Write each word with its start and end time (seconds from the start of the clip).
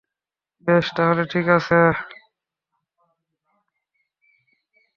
বেশ, 0.67 0.85
তাহলে 0.95 1.23
ঠিক 1.25 1.45
আছে। 1.49 1.79